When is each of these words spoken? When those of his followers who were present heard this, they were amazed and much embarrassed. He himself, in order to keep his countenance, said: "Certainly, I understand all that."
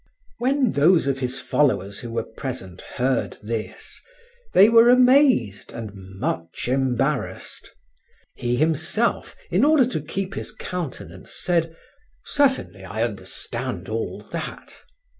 When 0.39 0.71
those 0.71 1.05
of 1.05 1.19
his 1.19 1.39
followers 1.39 1.99
who 1.99 2.09
were 2.09 2.23
present 2.23 2.81
heard 2.95 3.37
this, 3.43 4.01
they 4.51 4.67
were 4.67 4.89
amazed 4.89 5.71
and 5.71 5.91
much 5.93 6.67
embarrassed. 6.67 7.69
He 8.33 8.55
himself, 8.55 9.35
in 9.51 9.63
order 9.63 9.85
to 9.85 10.01
keep 10.01 10.33
his 10.33 10.53
countenance, 10.53 11.31
said: 11.31 11.75
"Certainly, 12.25 12.83
I 12.83 13.03
understand 13.03 13.89
all 13.89 14.21
that." 14.31 14.75